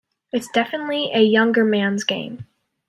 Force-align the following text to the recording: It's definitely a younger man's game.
It's 0.31 0.47
definitely 0.49 1.11
a 1.13 1.21
younger 1.21 1.63
man's 1.63 2.03
game. 2.05 2.47